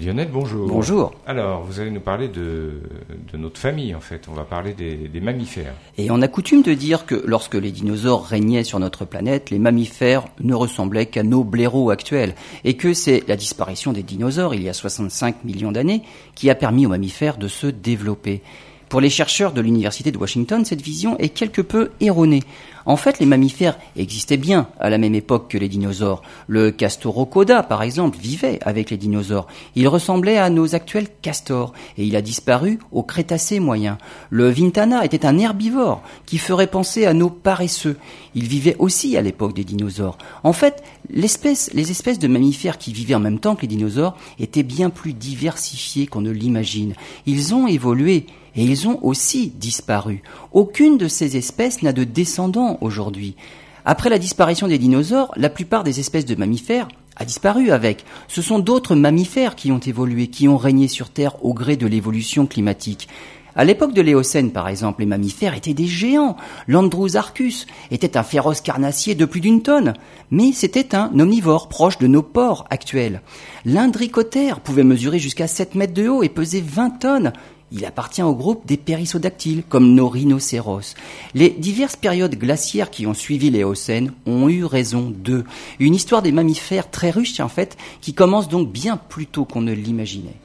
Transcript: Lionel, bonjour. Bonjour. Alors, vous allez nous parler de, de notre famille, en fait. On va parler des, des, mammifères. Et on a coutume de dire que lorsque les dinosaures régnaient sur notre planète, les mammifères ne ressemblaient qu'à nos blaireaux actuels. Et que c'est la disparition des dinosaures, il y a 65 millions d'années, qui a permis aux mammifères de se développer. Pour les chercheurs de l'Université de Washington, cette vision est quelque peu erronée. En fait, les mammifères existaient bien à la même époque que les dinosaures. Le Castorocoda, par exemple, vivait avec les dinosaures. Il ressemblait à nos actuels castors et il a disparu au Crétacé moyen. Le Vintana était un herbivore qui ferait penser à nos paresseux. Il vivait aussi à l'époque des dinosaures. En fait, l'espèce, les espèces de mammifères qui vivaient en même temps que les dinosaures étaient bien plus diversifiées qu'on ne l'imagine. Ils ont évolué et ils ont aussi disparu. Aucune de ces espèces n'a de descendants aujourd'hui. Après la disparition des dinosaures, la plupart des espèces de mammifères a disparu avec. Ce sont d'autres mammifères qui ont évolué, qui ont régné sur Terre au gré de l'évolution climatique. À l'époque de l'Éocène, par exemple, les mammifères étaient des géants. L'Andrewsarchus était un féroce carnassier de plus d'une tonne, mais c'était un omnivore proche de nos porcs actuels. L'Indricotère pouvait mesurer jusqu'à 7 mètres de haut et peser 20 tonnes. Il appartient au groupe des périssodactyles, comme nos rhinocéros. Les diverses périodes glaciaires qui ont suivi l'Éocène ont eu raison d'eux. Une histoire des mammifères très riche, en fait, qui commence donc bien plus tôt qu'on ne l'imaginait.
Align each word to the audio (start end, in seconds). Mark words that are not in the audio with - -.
Lionel, 0.00 0.28
bonjour. 0.32 0.68
Bonjour. 0.68 1.12
Alors, 1.26 1.62
vous 1.64 1.78
allez 1.78 1.90
nous 1.90 2.00
parler 2.00 2.28
de, 2.28 2.80
de 3.30 3.36
notre 3.36 3.60
famille, 3.60 3.94
en 3.94 4.00
fait. 4.00 4.26
On 4.30 4.32
va 4.32 4.44
parler 4.44 4.72
des, 4.72 4.96
des, 5.08 5.20
mammifères. 5.20 5.74
Et 5.98 6.10
on 6.10 6.22
a 6.22 6.28
coutume 6.28 6.62
de 6.62 6.72
dire 6.72 7.04
que 7.04 7.22
lorsque 7.26 7.56
les 7.56 7.70
dinosaures 7.70 8.24
régnaient 8.24 8.64
sur 8.64 8.78
notre 8.78 9.04
planète, 9.04 9.50
les 9.50 9.58
mammifères 9.58 10.24
ne 10.40 10.54
ressemblaient 10.54 11.06
qu'à 11.06 11.22
nos 11.22 11.44
blaireaux 11.44 11.90
actuels. 11.90 12.34
Et 12.64 12.74
que 12.76 12.94
c'est 12.94 13.22
la 13.28 13.36
disparition 13.36 13.92
des 13.92 14.02
dinosaures, 14.02 14.54
il 14.54 14.62
y 14.62 14.70
a 14.70 14.72
65 14.72 15.44
millions 15.44 15.72
d'années, 15.72 16.02
qui 16.34 16.48
a 16.48 16.54
permis 16.54 16.86
aux 16.86 16.90
mammifères 16.90 17.36
de 17.36 17.48
se 17.48 17.66
développer. 17.66 18.42
Pour 18.92 19.00
les 19.00 19.08
chercheurs 19.08 19.54
de 19.54 19.62
l'Université 19.62 20.12
de 20.12 20.18
Washington, 20.18 20.66
cette 20.66 20.82
vision 20.82 21.16
est 21.16 21.30
quelque 21.30 21.62
peu 21.62 21.92
erronée. 22.02 22.42
En 22.84 22.96
fait, 22.98 23.20
les 23.20 23.24
mammifères 23.24 23.78
existaient 23.96 24.36
bien 24.36 24.68
à 24.78 24.90
la 24.90 24.98
même 24.98 25.14
époque 25.14 25.48
que 25.48 25.56
les 25.56 25.70
dinosaures. 25.70 26.20
Le 26.46 26.70
Castorocoda, 26.70 27.62
par 27.62 27.82
exemple, 27.82 28.18
vivait 28.18 28.58
avec 28.60 28.90
les 28.90 28.98
dinosaures. 28.98 29.46
Il 29.76 29.88
ressemblait 29.88 30.36
à 30.36 30.50
nos 30.50 30.74
actuels 30.74 31.08
castors 31.22 31.72
et 31.96 32.04
il 32.04 32.16
a 32.16 32.20
disparu 32.20 32.80
au 32.90 33.02
Crétacé 33.02 33.60
moyen. 33.60 33.96
Le 34.28 34.50
Vintana 34.50 35.06
était 35.06 35.24
un 35.24 35.38
herbivore 35.38 36.02
qui 36.26 36.36
ferait 36.36 36.66
penser 36.66 37.06
à 37.06 37.14
nos 37.14 37.30
paresseux. 37.30 37.96
Il 38.34 38.46
vivait 38.46 38.76
aussi 38.78 39.16
à 39.16 39.22
l'époque 39.22 39.54
des 39.54 39.64
dinosaures. 39.64 40.18
En 40.44 40.52
fait, 40.52 40.82
l'espèce, 41.08 41.70
les 41.72 41.90
espèces 41.90 42.18
de 42.18 42.28
mammifères 42.28 42.76
qui 42.76 42.92
vivaient 42.92 43.14
en 43.14 43.20
même 43.20 43.38
temps 43.38 43.56
que 43.56 43.62
les 43.62 43.68
dinosaures 43.68 44.18
étaient 44.38 44.62
bien 44.62 44.90
plus 44.90 45.14
diversifiées 45.14 46.06
qu'on 46.06 46.20
ne 46.20 46.30
l'imagine. 46.30 46.92
Ils 47.24 47.54
ont 47.54 47.66
évolué 47.66 48.26
et 48.56 48.64
ils 48.64 48.88
ont 48.88 48.98
aussi 49.02 49.52
disparu. 49.56 50.22
Aucune 50.52 50.98
de 50.98 51.08
ces 51.08 51.36
espèces 51.36 51.82
n'a 51.82 51.92
de 51.92 52.04
descendants 52.04 52.78
aujourd'hui. 52.80 53.36
Après 53.84 54.10
la 54.10 54.18
disparition 54.18 54.68
des 54.68 54.78
dinosaures, 54.78 55.32
la 55.36 55.50
plupart 55.50 55.84
des 55.84 55.98
espèces 56.00 56.26
de 56.26 56.34
mammifères 56.34 56.88
a 57.16 57.24
disparu 57.24 57.70
avec. 57.70 58.04
Ce 58.28 58.42
sont 58.42 58.58
d'autres 58.58 58.94
mammifères 58.94 59.56
qui 59.56 59.72
ont 59.72 59.78
évolué, 59.78 60.28
qui 60.28 60.48
ont 60.48 60.56
régné 60.56 60.88
sur 60.88 61.10
Terre 61.10 61.44
au 61.44 61.52
gré 61.52 61.76
de 61.76 61.86
l'évolution 61.86 62.46
climatique. 62.46 63.08
À 63.54 63.66
l'époque 63.66 63.92
de 63.92 64.00
l'Éocène, 64.00 64.50
par 64.50 64.68
exemple, 64.68 65.00
les 65.00 65.06
mammifères 65.06 65.54
étaient 65.54 65.74
des 65.74 65.86
géants. 65.86 66.36
L'Andrewsarchus 66.68 67.66
était 67.90 68.16
un 68.16 68.22
féroce 68.22 68.62
carnassier 68.62 69.14
de 69.14 69.26
plus 69.26 69.42
d'une 69.42 69.62
tonne, 69.62 69.92
mais 70.30 70.52
c'était 70.52 70.94
un 70.94 71.10
omnivore 71.18 71.68
proche 71.68 71.98
de 71.98 72.06
nos 72.06 72.22
porcs 72.22 72.64
actuels. 72.70 73.20
L'Indricotère 73.66 74.60
pouvait 74.60 74.84
mesurer 74.84 75.18
jusqu'à 75.18 75.46
7 75.46 75.74
mètres 75.74 75.92
de 75.92 76.08
haut 76.08 76.22
et 76.22 76.30
peser 76.30 76.62
20 76.62 76.90
tonnes. 77.00 77.32
Il 77.72 77.86
appartient 77.86 78.22
au 78.22 78.34
groupe 78.34 78.66
des 78.66 78.76
périssodactyles, 78.76 79.62
comme 79.66 79.94
nos 79.94 80.08
rhinocéros. 80.08 80.94
Les 81.34 81.48
diverses 81.48 81.96
périodes 81.96 82.36
glaciaires 82.36 82.90
qui 82.90 83.06
ont 83.06 83.14
suivi 83.14 83.50
l'Éocène 83.50 84.12
ont 84.26 84.48
eu 84.48 84.64
raison 84.64 85.10
d'eux. 85.10 85.44
Une 85.80 85.94
histoire 85.94 86.20
des 86.20 86.32
mammifères 86.32 86.90
très 86.90 87.10
riche, 87.10 87.40
en 87.40 87.48
fait, 87.48 87.78
qui 88.02 88.12
commence 88.12 88.48
donc 88.48 88.70
bien 88.70 88.96
plus 88.96 89.26
tôt 89.26 89.46
qu'on 89.46 89.62
ne 89.62 89.72
l'imaginait. 89.72 90.36